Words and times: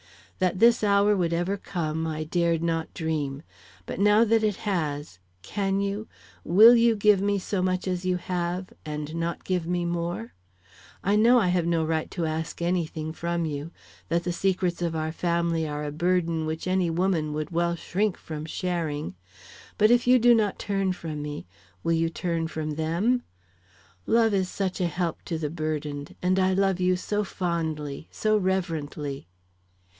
That 0.39 0.57
this 0.57 0.83
hour 0.83 1.15
would 1.15 1.33
ever 1.33 1.57
come 1.57 2.07
I 2.07 2.23
dared 2.23 2.63
not 2.63 2.91
dream, 2.95 3.43
but 3.85 3.99
now 3.99 4.23
that 4.23 4.43
it 4.43 4.55
has, 4.65 5.19
can 5.43 5.79
you, 5.79 6.07
will 6.43 6.75
you 6.75 6.95
give 6.95 7.21
me 7.21 7.37
so 7.37 7.61
much 7.61 7.87
as 7.87 8.03
you 8.03 8.17
have, 8.17 8.73
and 8.83 9.13
not 9.13 9.43
give 9.43 9.67
me 9.67 9.85
more? 9.85 10.33
I 11.03 11.15
know 11.15 11.37
I 11.39 11.49
have 11.49 11.67
no 11.67 11.83
right 11.85 12.09
to 12.09 12.25
ask 12.25 12.59
any 12.59 12.87
thing 12.87 13.13
from 13.13 13.45
you; 13.45 13.69
that 14.09 14.23
the 14.23 14.33
secrets 14.33 14.81
of 14.81 14.95
our 14.95 15.11
family 15.11 15.67
are 15.67 15.83
a 15.83 15.91
burden 15.91 16.47
which 16.47 16.65
any 16.65 16.89
woman 16.89 17.31
might 17.33 17.51
well 17.51 17.75
shrink 17.75 18.17
from 18.17 18.45
sharing, 18.47 19.13
but 19.77 19.91
if 19.91 20.07
you 20.07 20.17
do 20.17 20.33
not 20.33 20.57
turn 20.57 20.93
from 20.93 21.21
me, 21.21 21.45
will 21.83 21.93
you 21.93 22.09
turn 22.09 22.47
from 22.47 22.71
them? 22.71 23.21
Love 24.07 24.33
is 24.33 24.49
such 24.49 24.81
a 24.81 24.87
help 24.87 25.21
to 25.25 25.37
the 25.37 25.51
burdened, 25.51 26.15
and 26.23 26.39
I 26.39 26.55
love 26.55 26.79
you 26.79 26.95
so 26.95 27.23
fondly, 27.23 28.07
so 28.09 28.35
reverently." 28.35 29.27